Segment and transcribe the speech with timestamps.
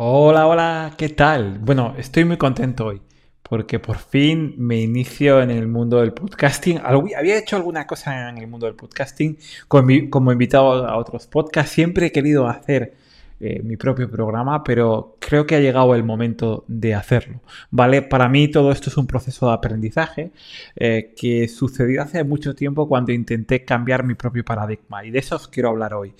[0.00, 1.58] Hola, hola, ¿qué tal?
[1.58, 3.02] Bueno, estoy muy contento hoy
[3.42, 6.78] porque por fin me inicio en el mundo del podcasting.
[6.84, 11.72] Había hecho alguna cosa en el mundo del podcasting como invitado a otros podcasts.
[11.72, 12.94] Siempre he querido hacer
[13.40, 18.02] eh, mi propio programa, pero creo que ha llegado el momento de hacerlo, ¿vale?
[18.02, 20.32] Para mí todo esto es un proceso de aprendizaje
[20.74, 25.36] eh, que sucedió hace mucho tiempo cuando intenté cambiar mi propio paradigma y de eso
[25.36, 26.14] os quiero hablar hoy.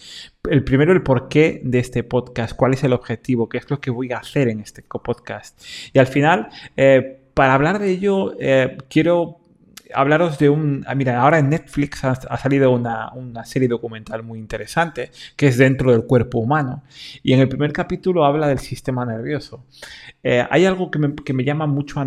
[0.49, 3.91] El primero, el porqué de este podcast, cuál es el objetivo, qué es lo que
[3.91, 5.61] voy a hacer en este podcast.
[5.93, 8.37] Y al final, eh, para hablar de ello,
[8.89, 9.39] quiero
[9.95, 10.85] hablaros de un...
[10.87, 13.11] Ah, mira, ahora en Netflix ha, salido una,
[13.45, 16.83] serie documental muy interesante que es dentro del cuerpo humano.
[17.23, 19.65] Y en el primer capítulo habla del sistema nervioso.
[20.23, 22.01] Eh, hay algo que me, llama mucho,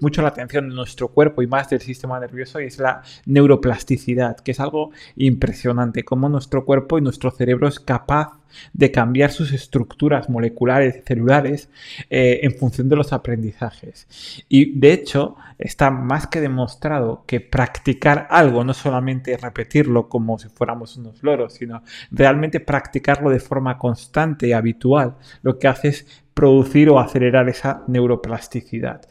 [0.00, 4.36] mucho la atención de nuestro cuerpo y más del sistema nervioso y es la neuroplasticidad,
[4.40, 8.39] que es algo impresionante, cómo nuestro cuerpo y nuestro cerebro es capaz
[8.72, 11.70] de cambiar sus estructuras moleculares y celulares
[12.08, 14.06] eh, en función de los aprendizajes.
[14.48, 20.48] Y de hecho, está más que demostrado que practicar algo, no solamente repetirlo como si
[20.48, 26.24] fuéramos unos loros, sino realmente practicarlo de forma constante y habitual, lo que hace es
[26.34, 29.02] producir o acelerar esa neuroplasticidad.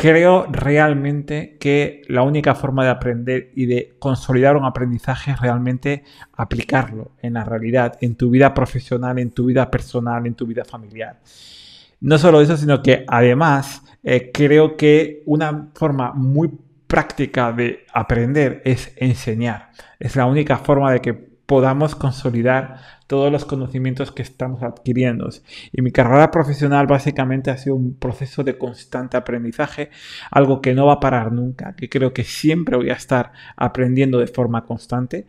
[0.00, 6.04] Creo realmente que la única forma de aprender y de consolidar un aprendizaje es realmente
[6.34, 10.64] aplicarlo en la realidad, en tu vida profesional, en tu vida personal, en tu vida
[10.64, 11.18] familiar.
[11.98, 16.48] No solo eso, sino que además eh, creo que una forma muy
[16.86, 19.72] práctica de aprender es enseñar.
[19.98, 22.76] Es la única forma de que podamos consolidar
[23.08, 25.28] todos los conocimientos que estamos adquiriendo.
[25.72, 29.90] Y mi carrera profesional básicamente ha sido un proceso de constante aprendizaje,
[30.30, 34.18] algo que no va a parar nunca, que creo que siempre voy a estar aprendiendo
[34.18, 35.26] de forma constante.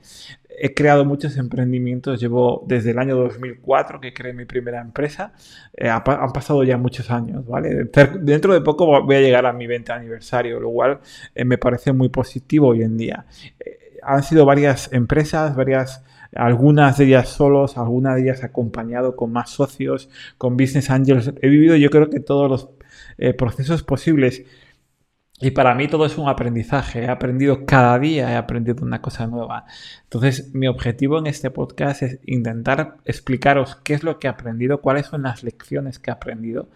[0.61, 5.31] He creado muchos emprendimientos, llevo desde el año 2004 que creé mi primera empresa,
[5.73, 7.85] eh, han pasado ya muchos años, ¿vale?
[8.19, 10.99] Dentro de poco voy a llegar a mi 20 aniversario, lo cual
[11.33, 13.25] eh, me parece muy positivo hoy en día.
[13.57, 16.03] Eh, han sido varias empresas, varias
[16.35, 21.33] algunas de ellas solos, algunas de ellas acompañado con más socios, con business angels.
[21.41, 22.69] He vivido yo creo que todos los
[23.17, 24.43] eh, procesos posibles.
[25.41, 27.03] Y para mí todo es un aprendizaje.
[27.03, 29.65] He aprendido cada día, he aprendido una cosa nueva.
[30.03, 34.81] Entonces, mi objetivo en este podcast es intentar explicaros qué es lo que he aprendido,
[34.81, 36.69] cuáles son las lecciones que he aprendido.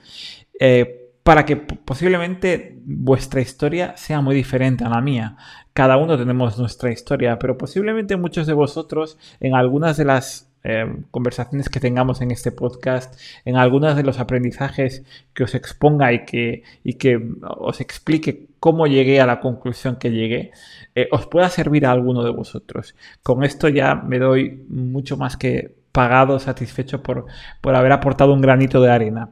[0.60, 5.38] Eh, para que posiblemente vuestra historia sea muy diferente a la mía.
[5.74, 10.86] Cada uno tenemos nuestra historia, pero posiblemente muchos de vosotros en algunas de las eh,
[11.12, 15.04] conversaciones que tengamos en este podcast, en algunos de los aprendizajes
[15.34, 20.12] que os exponga y que, y que os explique cómo llegué a la conclusión que
[20.12, 20.52] llegué,
[20.96, 22.96] eh, os pueda servir a alguno de vosotros.
[23.24, 27.26] Con esto ya me doy mucho más que pagado, satisfecho por,
[27.62, 29.30] por haber aportado un granito de arena.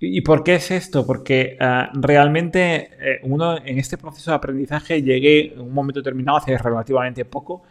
[0.00, 1.06] ¿Y, por qué es esto?
[1.06, 6.38] Porque ah, realmente eh, uno en este proceso de aprendizaje llegué en un momento determinado,
[6.38, 7.64] hace relativamente poco,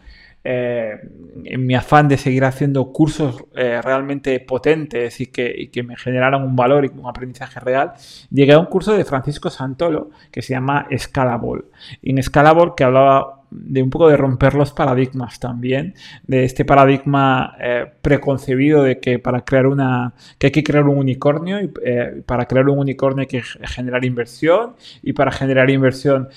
[0.43, 0.99] eh,
[1.43, 6.43] en mi afán de seguir haciendo cursos eh, realmente potentes y que, que, me generaran
[6.43, 7.93] un valor y un aprendizaje real,
[8.29, 11.63] llegué a un curso de Francisco Santolo que se llama Scalable.
[12.03, 15.95] En Scalable que hablaba de un poco de romper los paradigmas también,
[16.27, 20.97] de este paradigma eh, preconcebido de que para crear una, que hay que crear un
[20.97, 26.29] unicornio y eh, para crear un unicornio hay que generar inversión y para generar inversión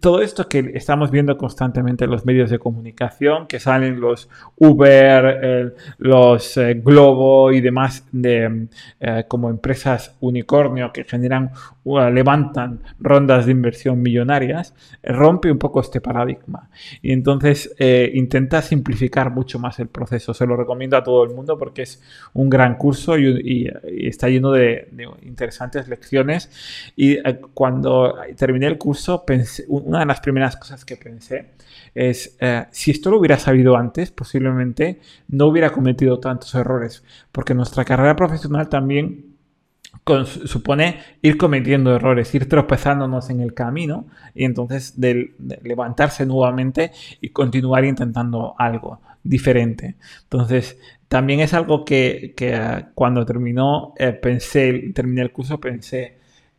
[0.00, 5.74] todo esto que estamos viendo constantemente en los medios de comunicación, que salen los Uber,
[5.98, 11.52] los eh, Globo y demás de, eh, como empresas unicornio que generan,
[11.84, 14.74] levantan rondas de inversión millonarias,
[15.04, 16.68] rompe un poco este paradigma.
[17.00, 20.34] Y entonces eh, intenta simplificar mucho más el proceso.
[20.34, 24.50] Se lo recomiendo a todo el mundo porque es un gran curso y, está lleno
[24.50, 26.50] de, de, interesantes lecciones.
[26.96, 27.18] Y
[27.54, 31.52] cuando terminé el curso pensé una de las primeras cosas que pensé
[31.94, 37.54] es, eh, si esto lo hubiera sabido antes, posiblemente no hubiera cometido tantos errores, porque
[37.54, 39.36] nuestra carrera profesional también
[40.44, 47.84] supone ir cometiendo errores, ir tropezándonos en el camino y entonces levantarse nuevamente y continuar
[47.84, 49.96] intentando algo diferente.
[50.24, 56.15] Entonces, también es algo que, eh, cuando terminó, eh, pensé, terminé el curso, pensé,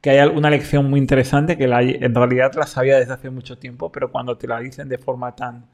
[0.07, 3.91] que hay una lección muy interesante que en realidad la sabía desde hace mucho tiempo,
[3.91, 5.65] pero cuando te la dicen de forma tan,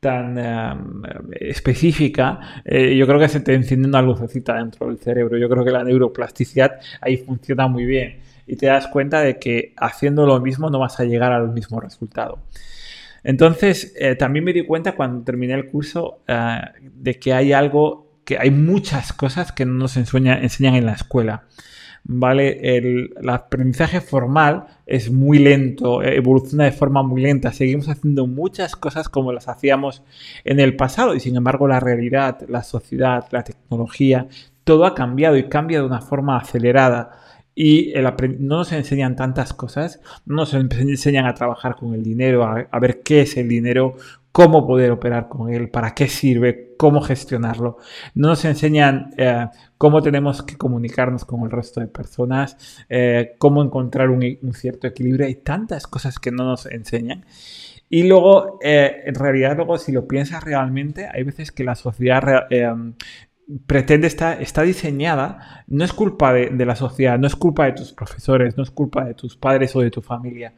[0.00, 1.02] tan em,
[1.38, 5.36] específica, eh, yo creo que se te enciende una lucecita dentro del cerebro.
[5.36, 9.74] Yo creo que la neuroplasticidad ahí funciona muy bien y te das cuenta de que
[9.76, 12.38] haciendo lo mismo no vas a llegar al mismo resultado.
[13.24, 18.22] Entonces, eh, también me di cuenta cuando terminé el curso eh, de que hay algo
[18.24, 21.44] que hay muchas cosas que no nos enseñan en la escuela.
[22.08, 22.76] ¿Vale?
[22.76, 27.52] El, aprendizaje formal es muy lento, evoluciona de forma muy lenta.
[27.52, 30.02] Seguimos haciendo muchas cosas como las hacíamos
[30.44, 34.28] en el pasado y sin embargo la realidad, la sociedad, la tecnología,
[34.64, 37.25] todo ha cambiado y cambia de una forma acelerada.
[37.58, 37.94] Y
[38.38, 43.00] no nos enseñan tantas cosas, no nos enseñan a trabajar con el dinero, a ver
[43.02, 43.96] qué es el dinero,
[44.36, 47.78] cómo poder operar con él, para qué sirve, cómo gestionarlo.
[48.14, 49.46] No nos enseñan eh,
[49.78, 54.20] cómo tenemos que comunicarnos con el resto de personas, eh, cómo encontrar un,
[54.52, 55.24] cierto equilibrio.
[55.24, 57.24] Hay tantas cosas que no nos enseñan.
[57.88, 62.22] Y luego, eh, en realidad, luego si lo piensas realmente, hay veces que la sociedad
[63.66, 67.72] pretende estar, está diseñada, no es culpa de, de, la sociedad, no es culpa de
[67.72, 70.54] tus profesores, no es culpa de tus padres o de tu familia.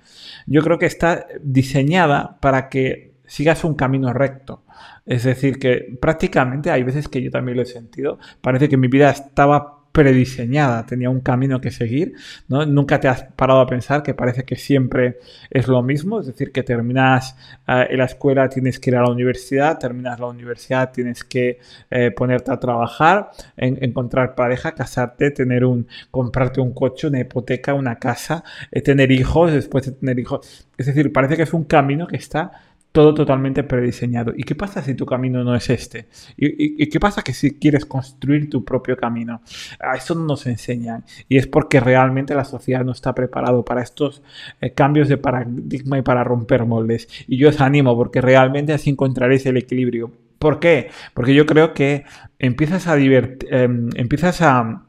[0.46, 4.64] Yo creo que está diseñada para que sigas un camino recto.
[5.06, 8.18] Es decir, que prácticamente hay veces que yo también lo he sentido.
[8.40, 12.14] Parece que mi vida estaba prediseñada, tenía un camino que seguir,
[12.48, 12.64] ¿no?
[12.66, 15.18] Nunca te has parado a pensar que parece que siempre
[15.50, 17.36] es lo mismo, es decir, que terminas
[17.66, 21.58] eh, en la escuela, tienes que ir a la universidad, terminas la universidad, tienes que
[21.90, 27.96] eh, ponerte a trabajar, encontrar pareja, casarte, tener un, comprarte un coche, una hipoteca, una
[27.98, 30.68] casa, eh, tener hijos, después de tener hijos.
[30.76, 32.52] Es decir, parece que es un camino que está
[32.98, 34.32] todo totalmente prediseñado.
[34.36, 36.08] ¿Y qué pasa si tu camino no es este?
[36.36, 39.40] ¿Y, qué pasa que si quieres construir tu propio camino?
[39.78, 41.04] A eso no nos enseñan.
[41.28, 44.20] Y es porque realmente la sociedad no está preparado para estos
[44.60, 47.06] eh, cambios de paradigma y para romper moldes.
[47.28, 50.10] Y yo os animo porque realmente así encontraréis el equilibrio.
[50.40, 50.90] ¿Por qué?
[51.14, 52.04] Porque yo creo que
[52.40, 54.86] empiezas a divertir, em, empiezas a,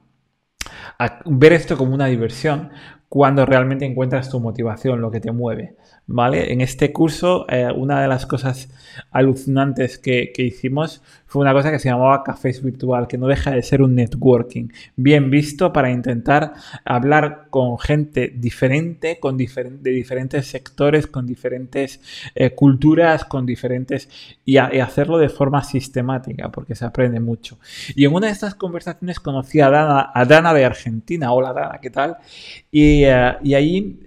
[0.97, 2.71] a ver esto como una diversión
[3.09, 5.75] cuando realmente encuentras tu motivación, lo que te mueve.
[6.11, 6.51] ¿vale?
[6.51, 8.69] En este curso, eh, una de las cosas
[9.11, 13.61] alucinantes que, hicimos fue una cosa que se llamaba Cafés Virtual, que no deja de
[13.61, 16.53] ser un networking bien visto para intentar
[16.83, 22.01] hablar con gente diferente, con de diferentes sectores, con diferentes
[22.33, 24.09] eh, culturas, con diferentes...
[24.44, 27.59] Y, hacerlo de forma sistemática, porque se aprende mucho.
[27.95, 31.31] Y en una de estas conversaciones conocí a Dana, a Dana de Argentina.
[31.31, 32.17] Hola Dana, ¿qué tal?
[32.71, 34.00] Y, eh, ahí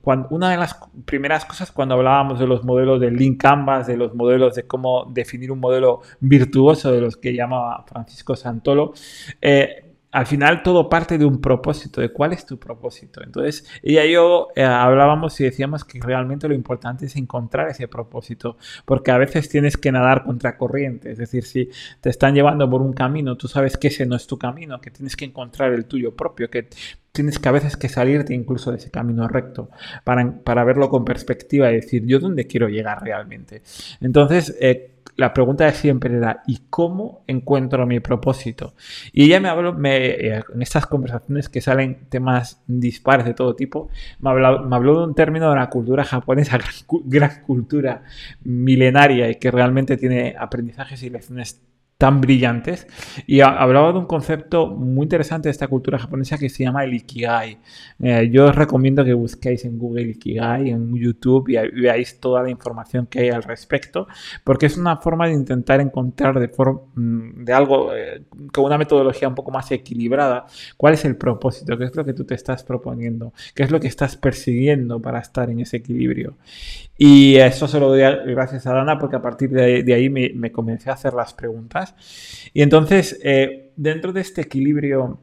[0.00, 3.96] cuando, una de las primeras cosas cuando hablábamos de los modelos de Link Canvas, de
[3.96, 8.92] los modelos de cómo definir un modelo virtuoso de los que llamaba Francisco Santolo,
[9.40, 13.22] eh, al final todo parte de un propósito, de cuál es tu propósito.
[13.24, 17.88] Entonces, ella y yo eh, hablábamos y decíamos que realmente lo importante es encontrar ese
[17.88, 21.70] propósito, porque a veces tienes que nadar contra corriente, es decir, si
[22.00, 24.90] te están llevando por un camino, tú sabes que ese no es tu camino, que
[24.90, 26.68] tienes que encontrar el tuyo propio, que
[27.12, 29.68] tienes que a veces que salirte incluso de ese camino recto
[30.02, 33.62] para, para verlo con perspectiva y decir, yo dónde quiero llegar realmente.
[34.00, 38.74] Entonces, eh, la pregunta de siempre era, ¿y cómo encuentro mi propósito?
[39.12, 43.54] Y ella me habló, me, eh, en estas conversaciones que salen temas dispares de todo
[43.54, 46.58] tipo, me habló, me habló de un término de la cultura japonesa,
[47.04, 48.04] gran cultura
[48.42, 51.60] milenaria y que realmente tiene aprendizajes y lecciones
[52.02, 52.88] tan brillantes.
[53.28, 56.94] Y hablaba de un concepto muy interesante de esta cultura japonesa que se llama el
[56.94, 57.58] Ikigai.
[58.02, 62.50] Eh, yo os recomiendo que busquéis en Google Ikigai, en YouTube y, veáis toda la
[62.50, 64.08] información que hay al respecto,
[64.42, 69.28] porque es una forma de intentar encontrar de, mm, de algo eh, con una metodología
[69.28, 70.46] un poco más equilibrada
[70.76, 73.78] cuál es el propósito, qué es lo que tú te estás proponiendo, qué es lo
[73.78, 76.34] que estás persiguiendo para estar en ese equilibrio.
[77.04, 78.00] Y eso se lo doy
[78.32, 81.91] gracias a Dana porque a partir de, ahí me, comencé a hacer las preguntas.
[82.52, 85.20] Y entonces, eh, dentro de este equilibrio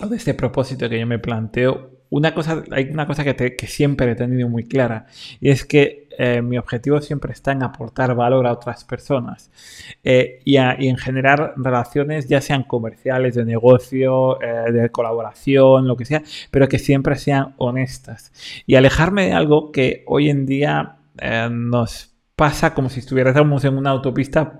[0.00, 4.12] o de este propósito que yo me planteo, una cosa, hay una cosa que, siempre
[4.12, 5.06] he tenido muy clara
[5.40, 9.50] y es que eh, mi objetivo siempre está en aportar valor a otras personas
[10.04, 14.38] eh, y, en generar relaciones ya sean comerciales, de negocio,
[14.72, 18.32] de colaboración, lo que sea, pero que siempre sean honestas.
[18.66, 20.96] Y alejarme de algo que hoy en día
[21.50, 24.56] nos pasa como si estuviéramos en una autopista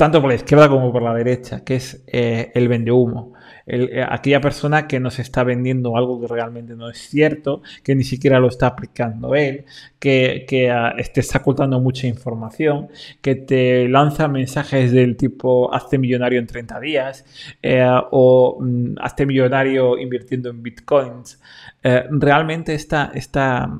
[0.00, 3.34] tanto por la izquierda como por la derecha, que es eh, el vende humo.
[3.66, 8.02] Eh, aquella persona que nos está vendiendo algo que realmente no es cierto, que ni
[8.04, 9.66] siquiera lo está aplicando él,
[9.98, 12.88] que, que ah, te está ocultando mucha información,
[13.20, 17.24] que te lanza mensajes del tipo hazte millonario en 30 días
[17.62, 21.40] eh, o mm, hazte millonario invirtiendo en bitcoins.
[21.82, 23.70] Eh, realmente esta, esta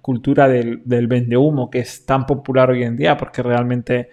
[0.00, 4.08] cultura del, del vende humo que es tan popular hoy en día porque realmente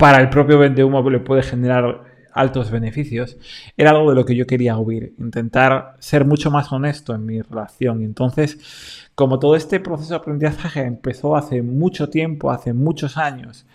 [0.00, 3.36] para el propio vende humo le puede generar altos beneficios,
[3.76, 7.42] era algo de lo que yo quería huir, intentar ser mucho más honesto en mi
[7.42, 8.00] relación.
[8.00, 13.66] Y entonces, como todo este proceso de aprendizaje empezó hace mucho tiempo, hace muchos años,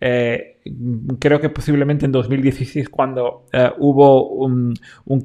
[0.00, 0.58] eh,
[1.18, 4.74] creo que posiblemente en 2016 cuando eh, hubo un,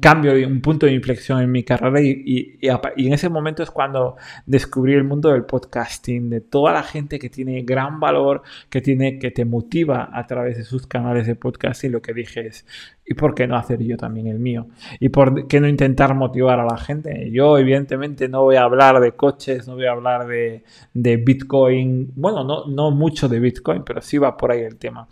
[0.00, 4.94] cambio, un punto de inflexión en mi carrera y, en ese momento es cuando descubrí
[4.94, 9.30] el mundo del podcasting, de toda la gente que tiene gran valor, que, tiene, que
[9.30, 11.92] te motiva a través de sus canales de podcasting.
[11.92, 12.66] Lo que dije es,
[13.06, 14.66] ¿y por qué no hacer yo también el mío?
[15.00, 17.30] ¿Y por qué no intentar motivar a la gente?
[17.30, 22.12] Yo evidentemente no voy a hablar de coches, no voy a hablar de, de Bitcoin,
[22.16, 25.06] bueno, no, no mucho de Bitcoin, pero sí va por ahí el tema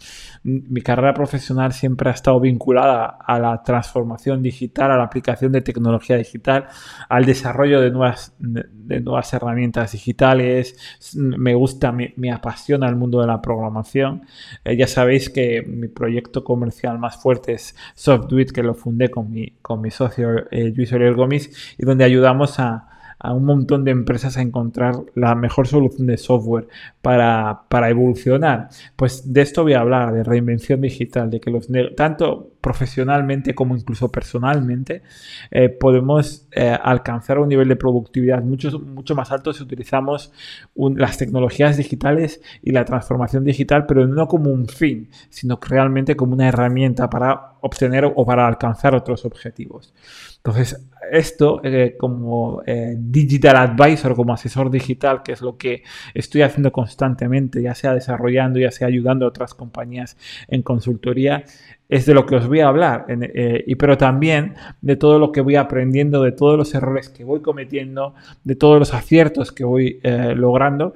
[0.45, 5.63] mi carrera profesional siempre ha estado vinculada a la transformación digital, a la aplicación de
[5.63, 6.67] tecnología digital,
[7.09, 10.77] al desarrollo de nuevas, de, nuevas herramientas digitales.
[11.15, 14.27] Me gusta, me, apasiona el mundo de la programación.
[14.65, 19.31] Eh, ya sabéis que mi proyecto comercial más fuerte es SoftWit, que lo fundé con
[19.31, 22.89] mi, con mi socio eh, Luis Oriol Gómez y donde ayudamos a
[23.25, 26.69] a un montón de empresas a encontrar la mejor solución de software
[27.01, 28.69] para, evolucionar.
[28.97, 33.77] Pues de esto voy a hablar, de reinvención digital, de que los tanto profesionalmente como
[33.77, 35.03] incluso personalmente
[35.51, 40.33] eh, podemos eh, alcanzar un nivel de productividad mucho, mucho más alto si utilizamos
[40.75, 46.33] las tecnologías digitales y la transformación digital, pero no como un fin, sino realmente como
[46.33, 49.93] una herramienta para obtener o para alcanzar otros objetivos.
[50.39, 52.63] Entonces, esto eh, como
[52.97, 55.83] digital advisor, como asesor digital, que es lo que
[56.15, 60.17] estoy haciendo constantemente, ya sea desarrollando, ya sea ayudando a otras compañías
[60.49, 61.45] en consultoría,
[61.89, 65.33] es de lo que os voy a hablar, eh, y, pero también de todo lo
[65.33, 69.65] que voy aprendiendo, de todos los errores que voy cometiendo, de todos los aciertos que
[69.65, 70.01] voy
[70.35, 70.95] logrando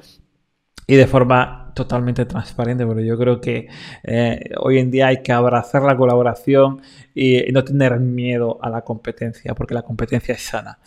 [0.86, 3.68] y de forma totalmente transparente, pero yo creo que
[4.02, 6.82] eh, hoy en día hay que abrazar la colaboración
[7.14, 10.78] y, no tener miedo a la competencia, porque la competencia es sana.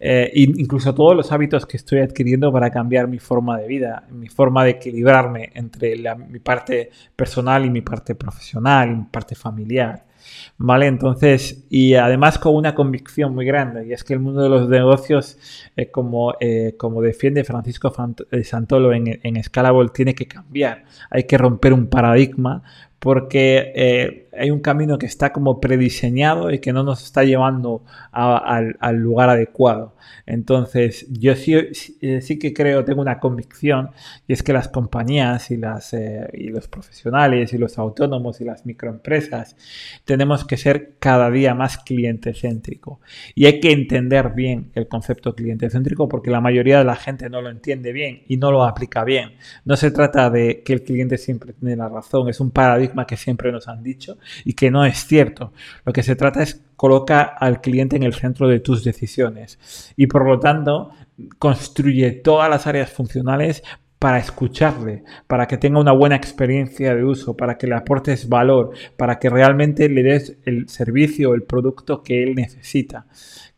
[0.00, 4.28] Eh, incluso todos los hábitos que estoy adquiriendo para cambiar mi forma de vida, mi
[4.28, 10.09] forma de equilibrarme entre mi parte personal y mi parte profesional, mi parte familiar.
[10.58, 10.86] ¿Vale?
[10.86, 14.68] Entonces, y además con una convicción muy grande, y es que el mundo de los
[14.68, 15.38] negocios,
[15.76, 17.92] eh, como, eh, como defiende Francisco
[18.30, 20.84] eh, Santolo en, en Scalable, tiene que cambiar.
[21.10, 22.62] Hay que romper un paradigma
[23.00, 28.96] porque hay un camino que está como prediseñado y que no nos está llevando al,
[28.96, 29.94] lugar adecuado.
[30.26, 31.54] Entonces, yo sí,
[32.00, 33.90] eh, sí, que creo, tengo una convicción,
[34.28, 38.44] y es que las compañías y, las, eh, y los profesionales y los autónomos y
[38.44, 39.56] las microempresas
[40.04, 43.00] tenemos que ser cada día más cliente céntrico.
[43.34, 47.28] Y hay que entender bien el concepto cliente céntrico porque la mayoría de la gente
[47.30, 49.32] no lo entiende bien y no lo aplica bien.
[49.64, 53.16] No se trata de que el cliente siempre tiene la razón, es un paradigma que
[53.16, 55.52] siempre nos han dicho y que no es cierto.
[55.84, 60.06] Lo que se trata es coloca al cliente en el centro de tus decisiones y
[60.06, 60.92] por lo tanto
[61.38, 63.62] construye todas las áreas funcionales
[64.00, 68.70] para escucharle, para que tenga una buena experiencia de uso, para que le aportes valor,
[68.96, 73.06] para que realmente le des el servicio o el producto que él necesita,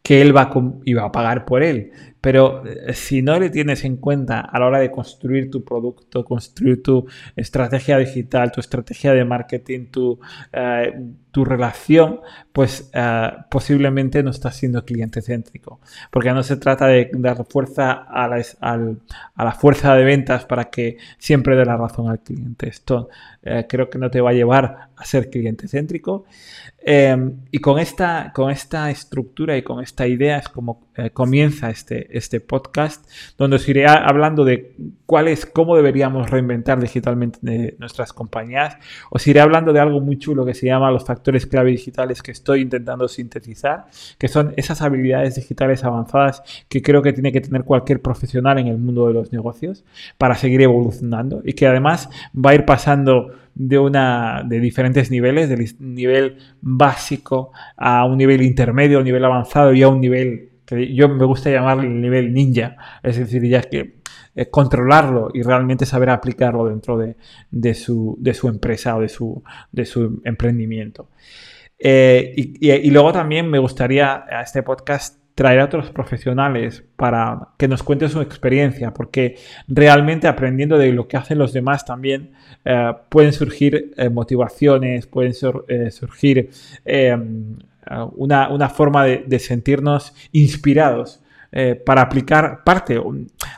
[0.02, 0.50] que él va
[0.84, 1.92] y va a pagar por él.
[2.22, 6.24] Pero eh, si no le tienes en cuenta a la hora de construir tu producto,
[6.24, 10.20] construir tu estrategia digital, tu estrategia de marketing, tu,
[10.52, 10.94] eh,
[11.32, 12.20] tu relación,
[12.52, 15.80] pues eh, posiblemente no estás siendo cliente céntrico.
[16.12, 18.40] Porque no se trata de dar fuerza a la,
[19.34, 22.68] a la fuerza de ventas para que siempre dé la razón al cliente.
[22.68, 23.08] Esto
[23.68, 26.24] creo que no te va a llevar a ser cliente céntrico.
[26.84, 32.40] Y con esta, con esta estructura y con esta idea es como comienza este, este
[32.40, 33.08] podcast,
[33.38, 34.74] donde os iré hablando de
[35.06, 38.76] cuál es, cómo deberíamos reinventar digitalmente nuestras compañías.
[39.10, 42.32] Os iré hablando de algo muy chulo que se llama los factores clave digitales que
[42.32, 43.86] estoy intentando sintetizar,
[44.18, 48.66] que son esas habilidades digitales avanzadas que creo que tiene que tener cualquier profesional en
[48.66, 49.84] el mundo de los negocios
[50.18, 55.48] para seguir evolucionando y que además va a ir pasando de una de diferentes niveles,
[55.48, 60.52] del nivel básico a un nivel intermedio, a un nivel avanzado y a un nivel
[60.70, 63.96] yo me gusta llamarle el nivel ninja, es decir, ya que
[64.34, 70.22] eh, controlarlo y realmente saber aplicarlo dentro de, su, empresa o de su, de su
[70.24, 71.08] emprendimiento.
[71.78, 77.66] Eh, y, luego también me gustaría a este podcast traer a otros profesionales para que
[77.66, 79.34] nos cuenten su experiencia, porque
[79.66, 82.30] realmente aprendiendo de lo que hacen los demás también
[82.64, 86.50] eh, pueden surgir motivaciones, pueden surgir
[88.14, 91.20] una, forma de, sentirnos inspirados
[91.50, 93.00] eh, para aplicar parte.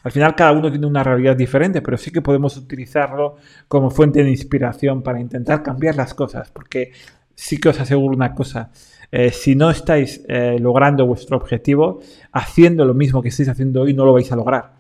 [0.03, 3.37] Al final cada uno tiene una realidad diferente, pero sí que podemos utilizarlo
[3.69, 6.93] como fuente de inspiración para intentar cambiar las cosas, porque
[7.35, 8.71] sí que os aseguro una cosa.
[9.11, 12.01] Eh, si no estáis eh, logrando vuestro objetivo,
[12.33, 14.73] haciendo lo mismo que estáis haciendo hoy, no lo vais a lograr.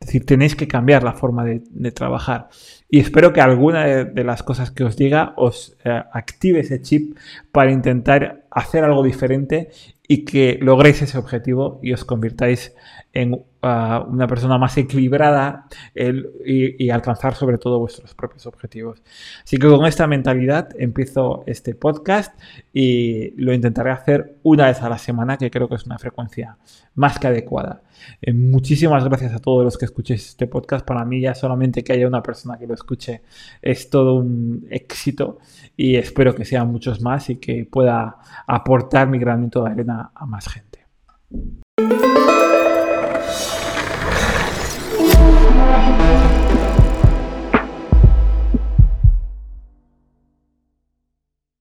[0.00, 2.48] Es decir, tenéis que cambiar la forma de, trabajar.
[2.88, 7.16] Y espero que alguna de, las cosas que os diga os eh, active ese chip
[7.52, 9.70] para intentar hacer algo diferente
[10.06, 12.74] y que logréis ese objetivo y os convirtáis
[13.12, 19.02] en una persona más equilibrada y, alcanzar sobre todo vuestros propios objetivos.
[19.44, 22.38] Así que con esta mentalidad empiezo este podcast
[22.72, 26.56] y lo intentaré hacer una vez a la semana, que creo que es una frecuencia
[26.94, 27.82] más que adecuada.
[28.20, 30.84] Eh, muchísimas gracias a todos los que escuchéis este podcast.
[30.84, 33.22] Para mí ya solamente que haya una persona que lo escuche
[33.60, 35.38] es todo un éxito
[35.76, 40.26] y espero que sean muchos más y que pueda aportar mi granito de arena a
[40.26, 40.86] más gente.